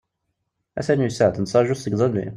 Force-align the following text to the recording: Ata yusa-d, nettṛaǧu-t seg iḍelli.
Ata 0.79 0.93
yusa-d, 1.01 1.35
nettṛaǧu-t 1.39 1.81
seg 1.83 1.93
iḍelli. 1.95 2.25